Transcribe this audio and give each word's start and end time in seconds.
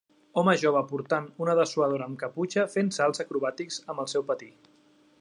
Home 0.41 0.53
jove 0.61 0.79
portant 0.91 1.27
una 1.45 1.55
dessuadora 1.61 2.09
amb 2.13 2.19
caputxa 2.23 2.65
fent 2.77 2.93
salts 3.01 3.25
acrobàtics 3.27 3.79
amb 3.93 4.07
el 4.07 4.15
seu 4.17 4.31
patí. 4.33 4.53